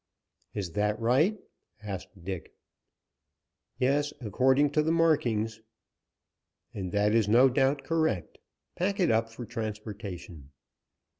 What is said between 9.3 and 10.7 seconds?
transportation."